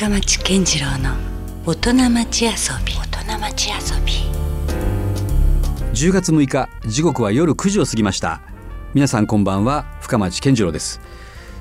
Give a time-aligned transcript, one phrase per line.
[0.00, 1.14] 深町健次郎の
[1.66, 2.50] 大人町遊
[2.86, 2.94] び。
[2.94, 3.76] 大人町遊
[4.06, 4.12] び。
[5.92, 8.40] 10月6日時刻は夜9時を過ぎました。
[8.94, 11.02] 皆さんこんばんは深町健次郎です。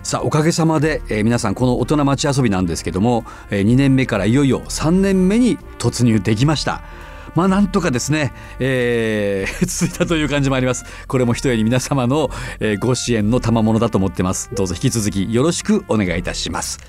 [0.04, 6.82] さあおかげさまで、えー皆さんこの大人町遊びなんですけども、え2年目からいよいよ3年目に突入できました。
[7.36, 8.32] まあなんとかですね、
[8.62, 10.86] えー 続いたという感じもあります。
[11.10, 12.32] これもひとえに皆様の、
[12.62, 14.50] えーご支援の賜物だと思ってます。
[14.56, 16.80] どうぞ引き続きよろしくお願いいたします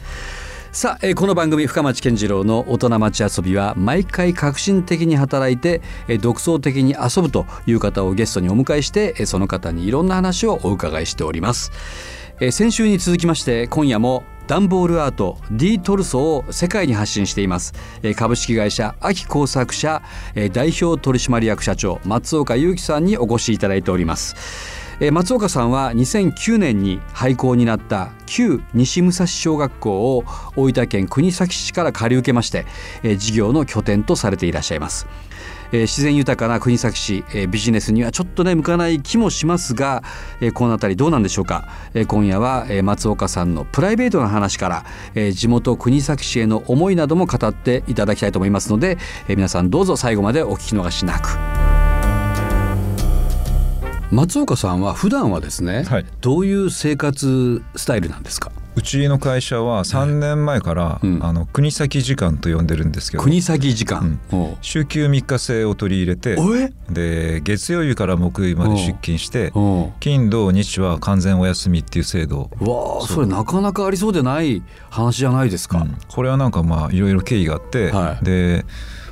[0.72, 11.72] さあ、えーこの番組深町健次郎の大人町遊びは毎回革新的に働いて、えー独創的に遊ぶという方をゲストにお迎えして、えーその方にいろんな話をお伺いしております、
[12.38, 17.74] えー先週に続きまして今夜も段ボールアート D トルソを世界に発信しています。
[18.04, 20.02] えー株式会社秋工作社
[20.36, 24.79] えー代表取締役社長松岡裕樹さんにお越しいただいております。
[25.02, 30.24] え松岡さんは2009年に廃校になった旧西武蔵小学校を
[30.56, 32.66] 大分県国東市から借り受けまして、
[33.02, 35.06] え事業の拠点とされていらっしゃいます。
[35.72, 40.02] え自然豊かな国東市、えビジネスにはちょっとね向かない気もしますが、
[40.42, 44.84] えこの辺りどうなんでしょうか、え今夜は、え松岡さんのプライベートな話から、
[45.14, 51.79] え地元国東市への思いなども語っていただきたいと思いますので、え皆さんどうぞ最後までお聞き逃しなく。
[54.10, 56.06] 松岡さんは普段はですね、はい。
[56.20, 58.50] どういう生活スタイルなんですか？
[58.76, 61.24] うちの会社は3年前から、うん。
[61.24, 63.22] あの国先時間と呼んでるんですけど。
[63.22, 64.56] 国先時間、おう。
[64.62, 66.36] 週休3日制を取り入れて
[66.90, 69.52] で月曜日から木曜日まで出勤して
[70.00, 75.96] 金土日は完全お休みっていう制度、うわあそれなかなかありそうでない話じゃないですか、うん。
[76.08, 78.24] これはなんかまあいろいろ経緯があって、はい。
[78.24, 78.64] で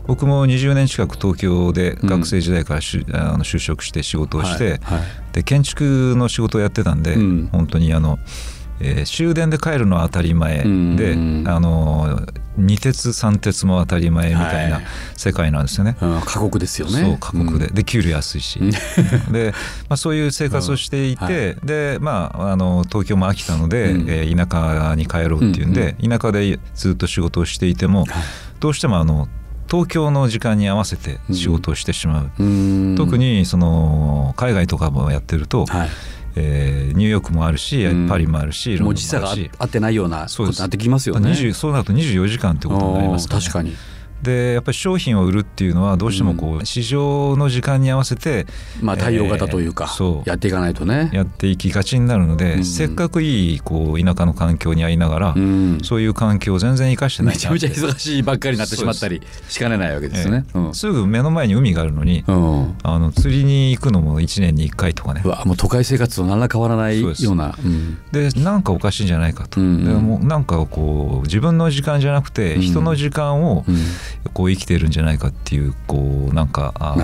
[0.09, 5.03] 僕も20年近く東京で学生時代からしゅ、あの就職して仕事をして、はいはい。
[5.34, 7.48] で建築の仕事をやってたんで、うん。
[7.53, 8.19] 本当にあの、
[8.81, 10.67] えー終電で帰るのは当たり前で、
[11.12, 11.45] うん。
[11.47, 12.20] あの
[12.56, 14.87] 二鉄三鉄も当たり前みたいはない。
[15.15, 15.95] 世界なんですよね。
[16.00, 17.03] うん過酷ですよね。
[17.03, 17.75] そう過酷で、うん。
[17.75, 18.59] で給料安いし。
[19.31, 19.53] で、
[19.91, 21.66] まあ、そういう生活をしていて、うん。
[21.66, 24.09] でまああの東京も飽きたので、うん。
[24.09, 28.06] えー田舎に帰ろうっていうんで、田舎でずっと仕事をしていても、
[28.59, 29.28] どうしてもあの
[29.71, 32.43] 東京の時間に合わせて仕事をしてしまう。
[32.43, 32.45] う
[32.93, 32.95] ん。
[32.97, 35.89] 特にその海外とかもやってると、はい。
[36.37, 38.09] えーニューヨークもあるし、うん。
[38.09, 41.31] パリもあるしロンドンもう時差が合ってないようなことになってきますよね。
[41.31, 43.75] 20そうなると24時間ってことになりますから、ね、確かに
[44.23, 48.47] でやっぱり商品を売るっていうのはどうしてもこう、市場の時間に合わせて
[48.81, 50.29] まあ対応型というか、えーそう。
[50.29, 51.11] やっていかないとね。
[51.12, 52.65] やっていきがちになるので、うん。
[52.65, 55.79] せっかくいいこう田舎の環境にありながら、うん。
[55.83, 62.33] そういう環境を全然生かしてないなめちゃめちゃ忙しいばっかりになってしまったりしかねないわけですね、えーすぐ目の前に海があるのに、あ
[62.99, 65.23] の釣りに行くのも1年に1回とかね。
[65.25, 67.56] うわもう都会生活と何ら変わらないような。
[67.65, 67.99] うん。
[68.12, 69.85] でなんかおかしいんじゃないかと、うんうん。
[69.85, 72.62] でもうなんかこう自分の時間じゃなくてうん。
[72.62, 73.77] 人の時間をうん
[74.32, 76.96] こう生きてるんじゃないかっていうこうなんかあ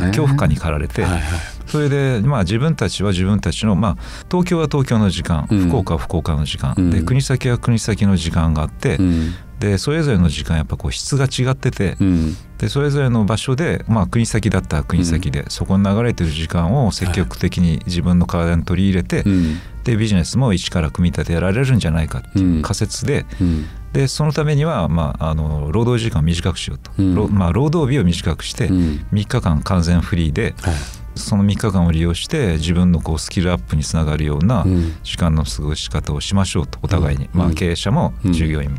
[0.00, 0.08] ね。
[0.08, 1.22] 恐怖感に駆られて、はいはい。
[1.66, 3.96] それでまあ自分たちは自分たちのまあ
[4.30, 5.68] 東京は東京の時間、うん。
[5.68, 6.90] 福岡は福岡の時間、うん。
[6.90, 9.34] で国先は国先の時間があって、うん。
[9.58, 19.58] でそれぞれの時間やっぱこう質が違ってて、うんでそれぞれの場所で、まあ、国先だったら国先で、そこに流れてる時間を積極的に自分の体に取り入れて、うん。
[19.82, 22.62] でビジネスも一から組み立てられるんじゃないかっていううん。
[22.62, 23.66] 仮説で,、うん。
[23.92, 29.06] でそのためには、まあ、あの労働時間を短くしようと、まあ、労働日を短くして、うん。
[29.12, 30.74] 3日間完全フリーではい。
[31.16, 34.94] その3日間を利用して自分のこうスキルアップにつながるようなうん。
[35.02, 37.40] 時間の過ごし方をしましょうとお互いに、うん。
[37.40, 38.32] まあ、経営者もうん。
[38.32, 38.78] 従業員も、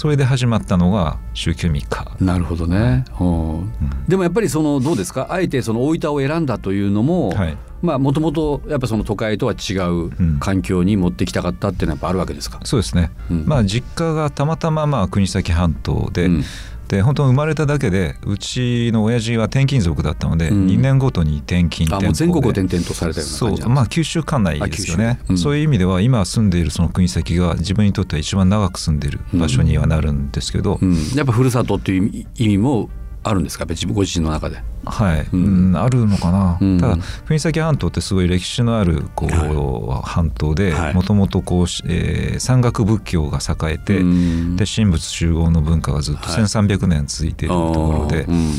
[0.00, 2.24] それで始まったのが週休3日。
[2.24, 3.70] なるほどね、うん。
[4.08, 5.26] でもやっぱりそのどうですか？
[5.28, 7.56] あえてその大分を選んだというのも、はい。
[7.82, 10.38] まあもともとやっぱその都会とは違ううん。
[10.40, 13.44] 環境に持ってきたかったっていうのはやっぱあるわけですか、そうですね、うん。
[13.44, 16.44] まあ実家がたまたままあ国東半島で、うん
[16.90, 20.66] で本当生まれただけでうちの親父は転勤族だったので、うん。
[20.66, 25.20] 2年ごとに転勤あもう全国を転々とされたようなそうまあ九州管内ですよね。
[25.28, 25.38] うん。
[25.38, 32.90] そういう意味では今住んでいるその国先が自分にとっては一番長く住んでいる場所にはなるんですけど、うん、やっぱふるさとっていう意味も
[33.22, 33.64] あるんですか？
[33.66, 34.62] 別にご自身の中で。
[34.86, 36.78] はい、ううんんあるのかな、うん。
[36.80, 36.96] ただ
[37.26, 40.94] 国東半島ってすごい歴史のあるこう、半島ではい。
[40.94, 44.56] もともとこう、えー山岳仏教が栄えて、うん。
[44.56, 46.42] で神仏集合の文化がずっとはい。
[46.44, 48.52] 1300年続いているところで、あーうん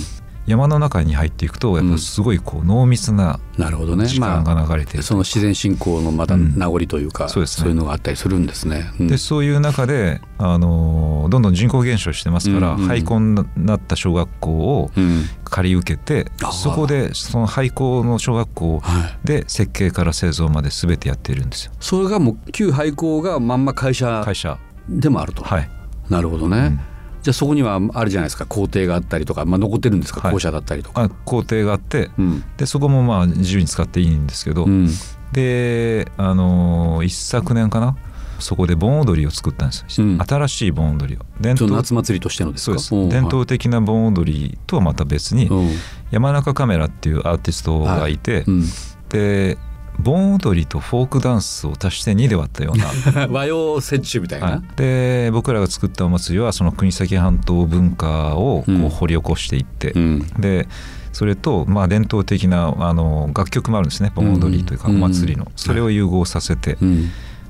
[0.52, 4.06] 山の中に入っていくとやっぱすごいこう濃密ななるほどね。
[4.06, 6.58] 時間が流れている、その自然信仰のまたうん。
[6.58, 7.70] 名残というか、そうですね。
[7.70, 8.92] いうのがあったりするんですね。
[9.00, 9.08] うん。
[9.08, 12.88] でそういう中で、あのーどんどん人口減少してますから、うんうん。
[12.88, 15.26] 廃校になった小学校をうん。
[15.44, 21.74] 借り受けて、そこでその廃校の小学校はい、で設計から製造まで全てやっているんですよ。
[21.80, 24.58] それがもう旧廃校がまんま会社会社。
[24.90, 25.44] でもあると。
[25.44, 25.70] はい。
[26.10, 26.80] なるほどね。
[27.22, 28.46] じゃあそこにはあるじゃないですか。
[28.46, 30.34] 校庭があったりとか、まあ、残ってるんですか、はい。
[30.34, 31.04] 校舎だったりとか。
[31.04, 32.44] あ校庭があってうん。
[32.58, 34.90] でそこもまあ自由に使っていいんですけど、うん。
[35.32, 37.96] であのー一昨年かな？
[38.40, 40.20] そこで盆踊りを作ったんですよ、うん。
[40.20, 41.24] 新しい盆踊りを。
[41.40, 42.80] 伝統夏祭りとしてのですか？
[42.80, 43.18] そうです。
[43.18, 45.70] ん伝統的な盆踊りとはまた別にうん
[46.10, 48.66] 山中カメラっていうアーティストがいて、うん。
[49.10, 49.60] で
[50.02, 53.28] 盆踊りとフォークダンスを足して2で割ったような。
[53.32, 60.20] 和洋折衷みたいな、はい、で僕らが作ったお祭りはその国東半島文化をこう掘り起こしていって、うん。
[60.40, 60.68] で
[61.14, 64.12] それとまあ伝統的なあの楽曲もあるんですね。
[64.16, 67.10] 盆踊りというかおうん祭りの、それを融合させて、うん。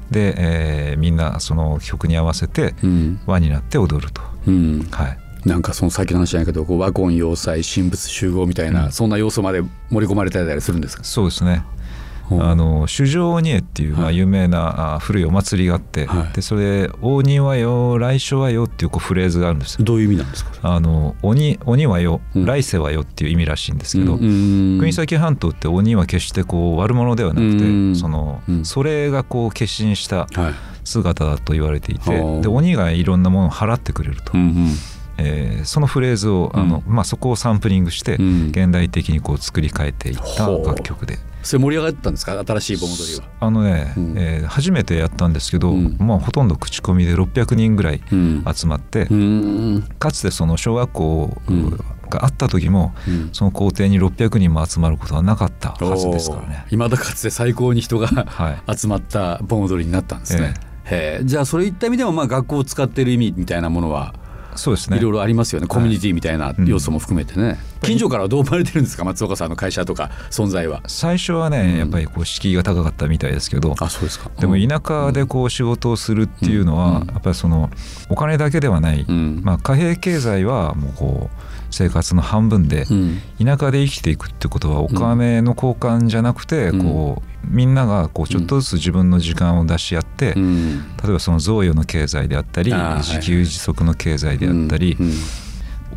[0.10, 3.20] で、えーみんなその曲に合わせてうん。
[3.26, 4.88] 輪になって踊ると、うん。
[4.92, 8.92] はい、なんかその先の話じゃないけどこう和魂要塞神仏集合みたいな、うん。
[8.92, 11.64] そんな要素まで盛り込まれてたりするんですか、そうですね。
[11.76, 11.81] うん
[12.40, 14.16] あの主上鬼会っていうまはい。
[14.16, 16.36] あ有名なあ古いお祭りがあって、はい。
[16.36, 19.86] でそれ「鬼はよ来所はよ」っていうこうフレーズがあるんですよ。
[19.86, 20.52] どういう意味なんですか？
[20.62, 22.46] あの鬼鬼はようん。
[22.46, 28.66] 来世はよっていう意味らしいんですけど、うん国東半島って鬼は決してこう悪者ではなくて、うんそのうん。
[28.66, 30.54] それがこう化身したはい。
[30.84, 34.68] 姿だと言われていて、はあで鬼がいろんなものを払ってくれると、うんうん。
[35.18, 38.48] えーそのフレーズをあの、まあ、そこをサンプリングして、うん。
[38.48, 41.20] 現代的にこう作り変えていった楽曲で。
[41.44, 42.38] それ盛り上がったんですか？
[42.46, 43.24] 新しい盆踊りは。
[43.40, 44.16] あのね、うん。
[44.18, 45.98] えー初めてやったんですけど、うん。
[46.00, 48.44] まあ、ほとんど口コミで600人ぐらいうん。
[48.54, 51.78] 集まって、うんかつてその小学校うん
[52.10, 53.30] があった時も、うん。
[53.32, 56.66] その校庭に600人も集まることはなかったはずですからね。
[56.70, 58.78] いまだかつて最高に人がはい。
[58.78, 60.54] 集まった盆踊りになったんですね。
[60.84, 64.14] へえじゃあそれいった意味でもまあ学校を使ってる意味みたいなものは
[64.56, 64.98] そうですね。
[64.98, 65.68] いろいろありますよね。
[65.68, 69.04] コミュニティみたいな要素も含めてね、近所からはどう思われてるんですか？
[69.04, 70.82] 松岡さんの会社とか存在は。
[70.88, 71.78] 最初はね、うん。
[71.78, 73.76] やっぱりこう敷居が高かったみたいですけど。
[73.80, 74.30] あそうですか。
[74.40, 77.08] でも田舎でこう仕事をするっていうのは、うん。
[77.08, 77.70] やっぱりその
[78.10, 79.42] お金だけではない、うん。
[79.44, 81.38] まあ、貨幣経済はもうこう
[81.70, 83.22] 生活の半分で、うん。
[83.44, 86.84] 田舎で生きていくってことはお金の交換じゃなくて、うん。
[86.84, 90.80] こうみんながこうちょっとずつ自分の時間を出し合って、うん。
[91.04, 94.98] 例えばその贈与の経済であったり自給自足の経済であったり、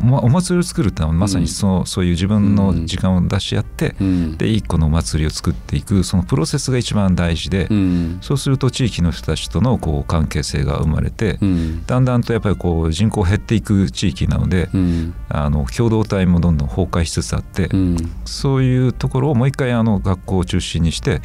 [0.01, 4.37] お祭りを作るってのはまさにそう,、そういう自分の時間を出し合って、うん。
[4.37, 8.17] で一個のお祭りを作っていくそのプロセスが一番大事で、うん。
[8.21, 11.85] そうすると地域の人たちとのこう関係性が生まれて、うん。
[11.85, 15.13] だんだんとやっぱりこう人口減っていく地域なので、うん。
[15.29, 17.97] あの共同体もどんどん崩壊しつつあって、うん。
[18.25, 21.21] そういうところをもう一回あの学校を中心にして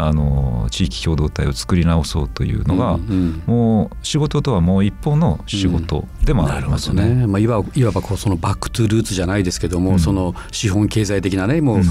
[0.00, 7.02] あの地域共同体を作り直そうというのが、うんもう仕事とはもう一方の仕事でもありますよね。
[7.02, 9.98] なるほどね、まあ、いわいわばこうそのバックトゥルーツじゃないですけども、うん。
[9.98, 11.84] その資本経済的なねもううん。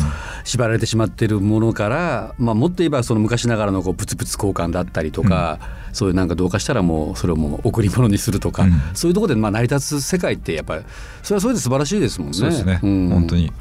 [0.43, 5.59] 縛られてしまっているものから、まあ、もっと言えばその昔ながらのこう物々交換だったりとか、
[5.93, 8.71] そういうなんかどうかしたらもうそれをもう贈り物にするとか、うん。
[8.93, 10.83] そういうところでまあ成り立つ世界ってやっぱり
[11.23, 12.37] それはそれで素晴らしいですもんね。
[12.37, 13.09] そうですね、ん。
[13.09, 13.51] 本当に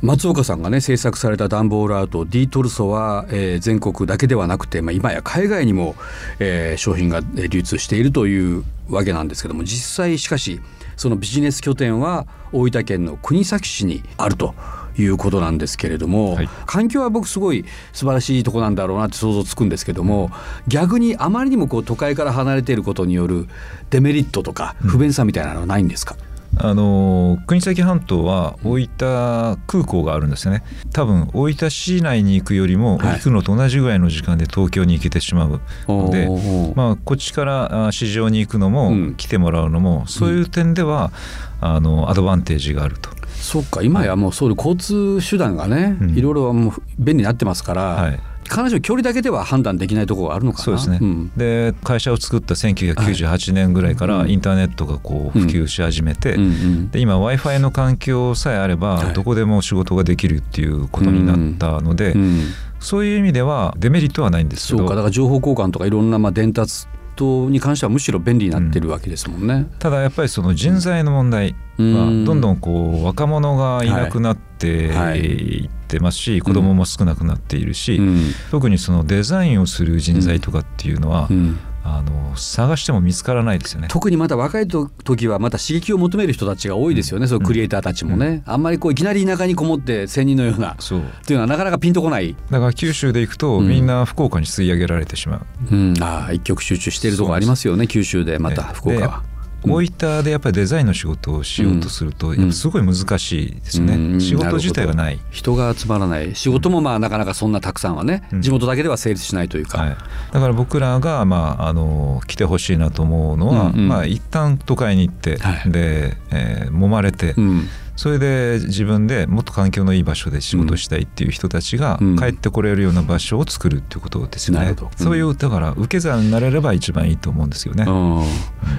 [0.00, 5.96] 松岡さんがね制作された段ボールアート D トルソは、えー全国だけではなくて、まあ、今や海外にも、
[6.38, 10.60] えー商品がえー流通しているというわけなんですけども実際しかし
[10.96, 14.54] そのビジネス拠点は大分県の国東市にあると
[14.96, 16.48] いうことなんですけれども、はい。
[16.66, 20.30] 環境は僕すごい素晴らしいとこなんだろうなって想像つくんですけども
[20.66, 23.46] 逆にあまりにもこう都会から離れていることによる
[23.90, 26.16] デメリットとか不便さみたいなのはないんですか、
[26.60, 30.64] あの国東半島は大分空港があるんですよね。
[30.92, 33.16] 多分大分市内に行くよりもはい。
[33.18, 36.28] 行くのと同じぐらいの時間で東京に行けてしまうので、
[36.74, 39.14] まあ、こっちからあ市場に行くのも、うん。
[39.14, 41.12] 来てもらうのもそういう点では、
[41.60, 43.10] あのアドバンテージがあると。
[43.34, 43.82] そうか。
[43.82, 46.18] 今やもうそういう交通手段がね、うん。
[46.18, 50.64] いろいろもう便利になってますから、はい必ずしも距離だけでは判断できないところがあるのかな。
[50.64, 51.30] そうですね、ん。
[51.36, 54.30] で会社を作った1998年ぐらいからうん。
[54.30, 56.42] インターネットがこう普及し始めて、うん。
[56.42, 56.90] うん。
[56.90, 59.12] で今 w i f i の環境さえあればはい。
[59.14, 62.42] どこでも仕事ができるっていうことになったので、うん。
[62.80, 64.78] そういう意味ではデメリットはないんですけど。
[64.78, 64.94] そうか。
[64.94, 66.86] だから情報交換とかいろんなまあ伝達
[67.18, 69.66] 等に関してはむしろ便利になってるわけですもんね。
[69.80, 72.24] ただやっぱりその人材の問題はうん。
[72.24, 78.22] どんどんこう若者がいなくなってはいいってますし子供も少なくなっているし、うん。
[78.50, 81.58] 特にそのデザインをする人材とかっていうのは、うん
[81.96, 83.88] あの探しても見つからないですよね。
[83.90, 91.00] 特にまた若いと時はまた刺激を求める人たちが多いですよね、そういうクリエイターたちもね、あんまりこういきなり田舎にこもって仙人のようなそう。
[91.00, 93.68] っていうのはなかなかピンとこない、だから九州で行くとうん。
[93.68, 95.74] みんな福岡に吸い上げられてしまう。
[95.74, 99.37] うん、ああ一極集中しているところありますよね九州でまたね福岡は。
[99.62, 104.20] 大分でやっぱりデザインの仕事をしようとすると、すごい難しいですよね、うん。
[104.20, 105.18] 仕事自体がない。
[105.30, 106.34] 人が集まらない。
[106.34, 108.42] 仕事もまあなかなかそんなたくさんはね、うん。
[108.42, 109.96] 地元だけでは成立しないというか、はい、
[110.32, 113.88] だから僕らが、まあ、あの来てほしいなと思うのは、うんうん。
[113.88, 115.72] まあ一旦都会に行って、はい。
[115.72, 122.16] で、えー揉まれて、うんそれで自分でもっと環境のいい場所で仕事したいっていう人たちがうん。
[122.16, 124.68] 帰ってこれるような場所を作るっていうことですよね。
[124.68, 124.88] うん。
[124.96, 127.82] そういうだから受け皿になれれば一番いいと思うんですよね。
[127.88, 128.24] うん。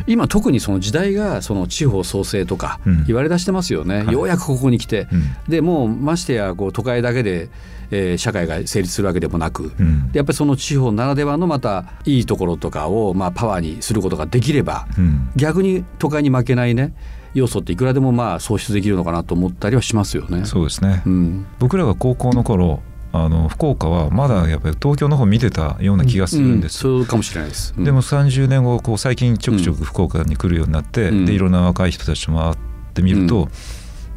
[0.07, 3.03] 今特にその時代がその地方創生とかうん。
[3.07, 4.13] 言われ出してますよね、はい。
[4.13, 5.23] ようやくここに来て、うん。
[5.49, 7.49] でもうましてやこう都会だけで、
[7.91, 9.73] えー社会が成立するわけでもなく、
[10.13, 15.29] やっぱりその地方ならではのまたいいところとかをまあパワーにすることができればうん。
[15.35, 16.93] 逆に都会に負けないね
[17.33, 20.45] 要素っていくらでもまあ創出できるのかなと思ったりはしますよね。
[20.45, 21.45] そうですね、うん。
[21.59, 22.81] 僕らが高校の頃
[23.11, 26.85] あの福岡はまだやっぱり東京の方見てたような気がするんです。
[26.85, 27.73] ようんそうかもしれないです。
[27.77, 27.83] うん。
[27.83, 31.25] でも30年後こう最近ちょくちょく福岡に来るようになって、うん。
[31.25, 32.57] でいろんな若い人たちも会っ
[32.93, 33.49] てみると、うん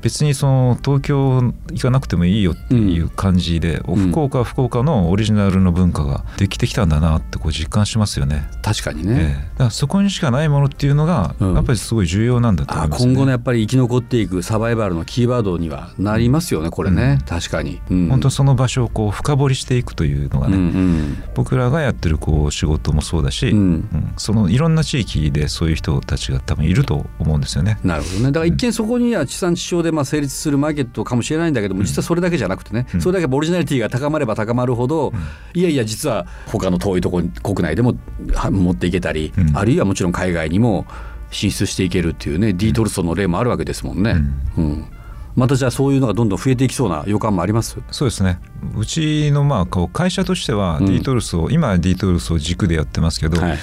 [0.02, 4.10] 別にその東京行かなくてもいいよっていう感じで、うん。
[4.10, 8.48] 福岡は福岡のオリジナルの文化ができてきたんだなってこう実感しますよね。
[8.62, 9.06] 確かにええ。
[9.14, 9.48] ね。
[9.52, 11.54] だからそこにしかないものっていうのがうん。
[11.54, 13.12] やっぱりすごい重要なんだと思あいます、ね。
[13.12, 17.80] 今後のやっぱり生き残っていくサバイバルのキーワードにはなりますよねこれね、うん確かに。
[17.90, 18.08] うん。
[18.08, 20.70] 本当その場所をこう深掘りしていくというのがうんうね、
[21.12, 21.24] ん。
[21.34, 23.58] 僕らがやってるこう仕事もそうだし、うん。
[23.58, 23.62] う
[23.96, 24.12] ん。
[24.16, 27.78] そのいろんな地域でそういう人たちが多分いると思うんですよね。
[27.84, 28.24] なるほどね。
[28.26, 33.00] だから一見そこには地産地消でまあ成立するマーケットかもしれないんだけども実はそれだけじゃなくてね、うん。
[33.00, 35.12] それだけオリジナリティが高まれば高まるほど、
[35.54, 37.94] いやいや実は他の遠いところ国内でも
[38.34, 39.56] は持っていけたり、うん。
[39.56, 40.86] あるいはもちろん海外にも
[41.30, 44.16] 進出していけるっていうね、ディートルソンの例もあるわけですもんね。
[44.56, 44.84] うん。
[45.34, 47.78] またじゃあそういうのがどんどん増えていきそうな予感もあります？
[47.90, 48.38] そうですね。
[48.76, 50.86] うちのまあこう会社としてはうん。
[50.86, 53.58] D トルスを、今は D トルスを軸でやってますけど、はい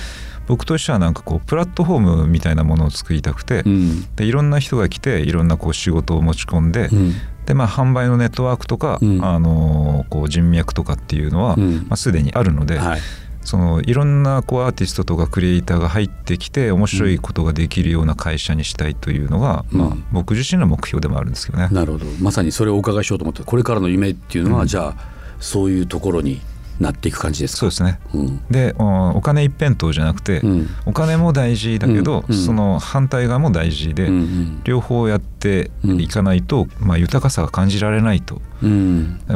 [0.49, 4.15] 僕としてはなんかこうプラットフォームみたいなものを作りたくて、うん。
[4.15, 7.13] でいろんな人が来ていろんなこう仕事を持ち込んで、うん。
[7.45, 9.23] でまあ販売のネットワークとか、うん。
[9.23, 11.75] あのこう人脈とかっていうのは、うん。
[11.87, 12.99] まあ、すでにあるので、はい。
[13.43, 19.79] そのいろんなこうアーティストとかクリエイターが入ってきて面白いことができるような会社にしたいというのが、うん。
[19.79, 21.69] まあ、僕自身の目標でもあるんですけどね。
[21.71, 22.05] なるほど。
[22.19, 24.67] まさにそれをお伺いしようと思ってこれからの夢っていうのは、うん。
[24.67, 26.41] じゃあそういうところに
[26.79, 27.59] なっていく感じですか？
[27.59, 27.99] そうですね。
[28.13, 28.41] うん。
[28.49, 30.69] でおお金一辺倒じゃなくて、うん。
[30.85, 32.35] お金も大事だけど、うん。
[32.35, 32.45] うん。
[32.45, 38.41] その反対側も大事で、うん両方やっていかないと、まあ、豊かさが感じられないと。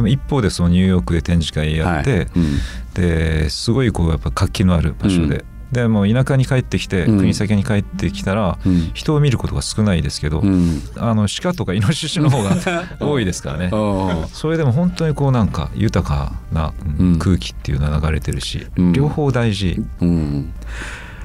[0.07, 2.27] 一方でそのニューヨークで展示会やって、はい。
[2.35, 2.57] うん。
[2.93, 7.17] ですごいこうやっぱ活気のある場所で、でもう田舎に帰ってきて、うん。
[7.17, 8.91] 国先に帰ってきたら、うん。
[8.93, 10.81] 人を見ることが少ないですけど、うん。
[10.97, 12.51] あの鹿とかイノシシの方が
[13.01, 13.69] 多いですからね。
[13.73, 16.73] あそれでも本当にこうなんか豊かな、
[17.19, 18.93] 空気っていうのは流れてるし、うん。
[18.93, 19.81] 両方大事。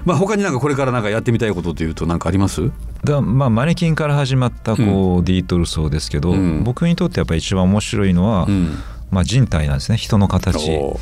[0.05, 2.71] まあ他になんかこれからなんかやってみたいことというと何かあります？
[3.05, 6.64] だまあマネキンから始まったこう、ディートルソーですけど、うん。
[6.64, 8.78] 僕にとってやっぱり一番面白いのは、うん。
[9.11, 9.99] まあ、人体なんですね。
[9.99, 10.69] 人の形。
[10.71, 10.97] は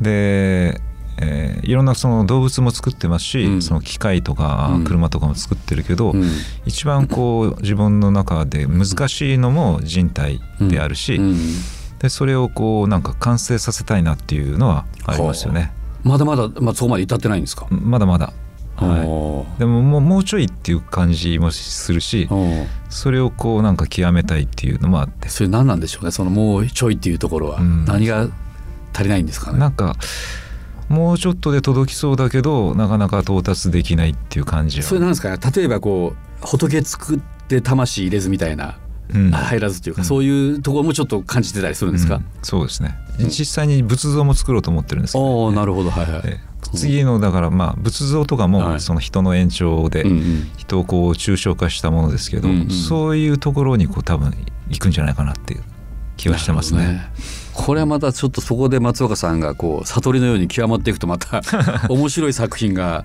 [0.00, 0.04] い。
[0.04, 0.80] で、
[1.18, 3.62] えーいろんなその動物も作ってますし、うん。
[3.62, 4.84] その機械とかうん。
[4.84, 6.30] 車とかも作ってるけど、うん。
[6.66, 11.36] 一番こう 自分の中で難しいのも人体であるし、うん。
[11.98, 15.72] でそれをこうなんか完成させたいなっていうのはありますよね。
[16.02, 18.34] まだまだ、まあ、そこまで至ってないんですか、まだまだ、
[18.76, 22.28] はい、でももうもうちょいっていう感じもするし
[22.90, 25.30] それをこうなんか極めたいっていうのもあって。
[25.30, 26.10] それ何なんでしょうね？
[26.10, 27.86] そのもうちょいっていうところは、うん。
[27.86, 28.28] 何が
[28.92, 29.58] 足りないんですかね？
[29.58, 29.96] なんか
[30.88, 34.84] もうちょっとで届きそうだけどなかなか到達できないっていう感じは。
[34.84, 35.30] それなんですか？
[35.30, 38.78] ね例えばこう仏作って魂入れずみたいな、
[39.12, 39.30] うん。
[39.30, 40.06] 入らずというか、うん。
[40.06, 42.24] そういうところもちょっと感じてたりするんですか、うん。
[42.42, 42.98] そうですね。
[43.18, 45.90] 実際に仏像も作ろうと思ってるんですけど、おおなるほど。
[45.90, 46.54] はいはい、ええ。
[46.76, 48.50] 次のだからまあ仏像とかはい。
[48.50, 50.04] もその人の延長で
[50.56, 52.70] 人をこう抽象化したものですけど、うんうん。
[52.70, 54.34] そういうところにこう多分
[54.68, 55.62] 行くんじゃないかなっていう
[56.16, 57.08] 気はしてますね。
[57.54, 61.40] これはまたちょっとそこで松岡さんがこう悟りのように極まっていくとまた
[61.88, 63.04] 面白い作品が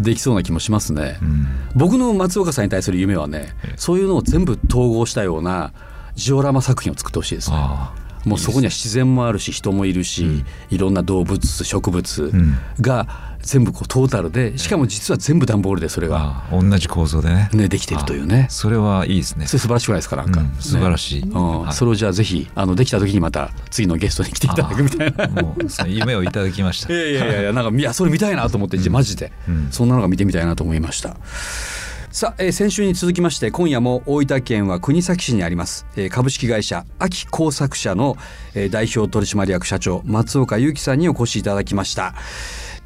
[0.00, 1.18] できそうな気もしますね。
[1.22, 5.72] うん僕の松岡さんに対する夢はねええそういうのを全部統合したような
[6.14, 7.56] ジオラマ作品を作ってほしいですね。
[8.26, 10.46] あもうそこには自然もあるし人もいるし、うん。
[10.70, 12.56] いろんな動物植物うん。
[12.80, 17.48] が全部こうトータルでしかも実は全部段ボールでそれが、あ同じ構造でね。
[17.52, 18.46] ね、できてるというね。
[18.48, 19.46] あそれはいいですね。
[19.46, 21.22] それ素晴らしくないですかなんか、うん素晴らしい。
[21.22, 21.60] ねうん。
[21.62, 21.72] はい。
[21.72, 25.28] それをじゃあぜひあのできた時にまた次のゲストに来ていただくみたいな。
[25.28, 26.92] もうその夢をいただきました。
[26.92, 29.68] いやいやいやいやなんかいやそれ見たいなと思って、じゃあマジで、うん。
[29.70, 31.16] そんなのが見てみたいなと思いました。
[32.16, 38.16] さあ、えー先週に続きまして今夜も大分県は国東市にあります、えー株式会社秋工作社の、
[38.54, 42.14] えー代表取締役社長松岡裕樹さんにお越しいただきました。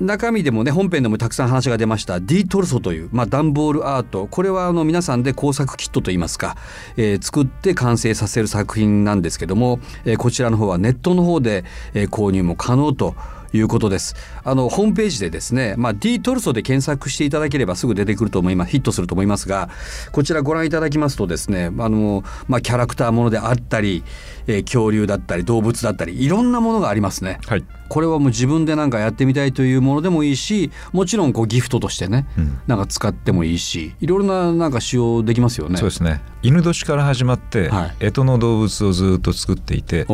[0.01, 4.27] 中身でもね本編でもたくさん話が出ましたディトルソという、まあ、段ボールアート。
[4.27, 6.57] これはあの皆さんで工作キットといいますか、
[6.97, 13.15] えー、作って完成させる作品なんですけども、えー、こちらの方はネットの方で、えー、購入も可能と
[13.53, 14.15] いうことです。
[14.45, 19.69] あのホームページでですね、まあ、D トルソで検索していただければすぐ出てくると思いますヒットすると思いますが
[20.13, 24.05] こちらご覧いただきますとですねあの、まあ、キャラクターものであったり、
[24.47, 27.39] えー、恐竜だったり動物だったりいろんなものがありますね。
[27.47, 35.77] はい、これはもう自分で何かやってみたいというものでもいいしもちろんこうギフトとしてね、うん、なんか使ってもいいしいろいろななんか使用できますよね。
[35.77, 40.07] そうですね犬年から始まって、はい、干支の動物をずっと作っていて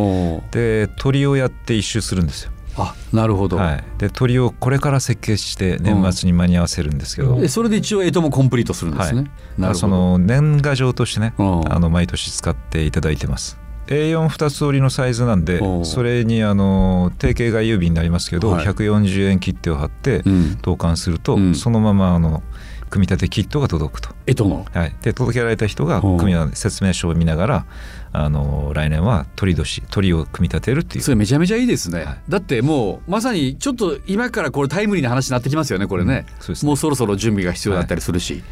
[0.50, 2.52] で鳥をやって一周するんですよ。
[2.78, 13.58] あなるほど、はい、で鳥をこれから設計して年末に間に合わせるんですけど、うん、それで一応干支もコンプリートするんですね、はい、その年賀状としてね、あの毎年使っていただいてます。
[13.86, 20.22] A42 つ折りのサイズなんでそれにあの定型外郵便になりますけど、はい、140円切手を貼って
[20.62, 22.42] 投函すると、うん、そのままあの
[22.90, 24.10] 組み立てキットが届くと。
[24.26, 27.66] えとの、はい、で届けられた人が組み立て説明書を見ながら
[28.12, 31.04] あの来年は鳥年鳥を組み立てるっていう。
[31.04, 36.26] それめちゃめちゃいいですね、はい、だってもうまさにちょっと今からこれタイムリーな話になってきますよねこれね。
[36.46, 38.42] うんうね、もうそろそろ準備が必要だったりするし。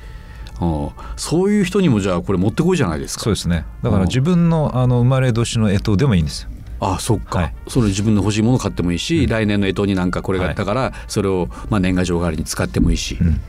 [0.59, 1.03] はい。
[1.17, 3.25] そういう人にもじゃあこれ持ってこいじゃないですか。
[3.25, 3.64] そうですね。
[3.83, 6.50] だから自分のあの生まれ年の干支でもいいんですよ。
[6.81, 13.41] あそっか、はい、それ自分の欲しいもの買ってもいいし、うん、来年の干支になんかこれがあったから、それをまあ年賀状代わりに使ってもいいし、うん、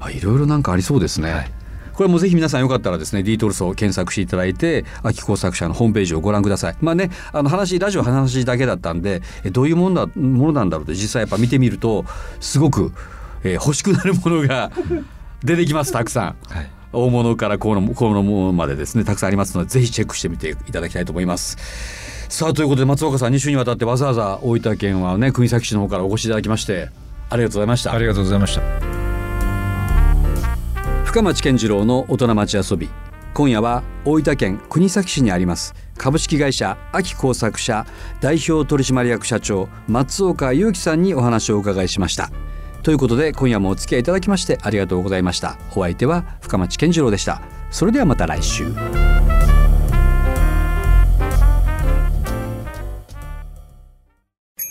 [0.00, 1.32] あいろいろなんかありそうですね。
[1.32, 1.58] はい
[1.98, 12.04] これもぜひ皆さんよかったらですね D トルソを検索していただいて秋工作者のホームページをご覧くださいまあねあの話ラジオ話だけだったんでどういうものだものなんだろうって実際やっぱ見てみると
[12.38, 12.92] すごく、
[13.42, 14.70] えー、欲しくなるものが
[15.42, 16.36] 出てきますたくさん。
[16.48, 21.58] はい大物からこのこのものまでですねたくさんありますのでぜひチェックしてみていただきたいと思います。
[22.30, 26.88] さあということで松岡さん2週にわたってわざわざ大分県はね国東市の方からお越しいただきまして
[27.28, 27.92] ありがとうございました。
[27.92, 28.97] ありがとうございました。
[31.18, 32.88] 深町健次郎の大人町遊び。
[33.34, 35.74] 今夜は大分県国東市にあります。
[35.96, 37.84] 株式会社秋工作社
[38.20, 42.30] 代表取締役社長松岡裕樹さんにお話をお伺いしました。
[42.84, 45.58] ということで今夜もお付き合いいただきましてありがとうございました。
[45.74, 47.42] お相手は深町健次郎でした。
[47.72, 48.68] それではまた来週。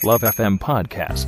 [0.02, 1.28] LoveFM Podcast